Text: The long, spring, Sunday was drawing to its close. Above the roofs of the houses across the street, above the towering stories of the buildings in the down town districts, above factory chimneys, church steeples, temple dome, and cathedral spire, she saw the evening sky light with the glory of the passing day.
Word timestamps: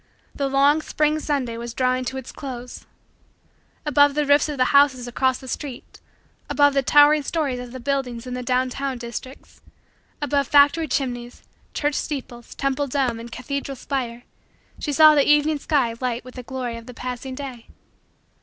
The 0.33 0.47
long, 0.49 0.81
spring, 0.81 1.19
Sunday 1.19 1.57
was 1.57 1.75
drawing 1.75 2.05
to 2.05 2.17
its 2.17 2.31
close. 2.31 2.87
Above 3.85 4.15
the 4.15 4.25
roofs 4.25 4.49
of 4.49 4.57
the 4.57 4.73
houses 4.73 5.07
across 5.07 5.37
the 5.37 5.47
street, 5.47 6.01
above 6.49 6.73
the 6.73 6.81
towering 6.81 7.21
stories 7.21 7.59
of 7.59 7.71
the 7.71 7.79
buildings 7.79 8.25
in 8.25 8.33
the 8.33 8.41
down 8.41 8.71
town 8.71 8.97
districts, 8.97 9.61
above 10.19 10.47
factory 10.47 10.87
chimneys, 10.87 11.43
church 11.75 11.93
steeples, 11.93 12.55
temple 12.55 12.87
dome, 12.87 13.19
and 13.19 13.31
cathedral 13.31 13.75
spire, 13.75 14.23
she 14.79 14.91
saw 14.91 15.13
the 15.13 15.23
evening 15.27 15.59
sky 15.59 15.93
light 16.01 16.25
with 16.25 16.33
the 16.33 16.41
glory 16.41 16.77
of 16.77 16.87
the 16.87 16.95
passing 16.95 17.35
day. 17.35 17.67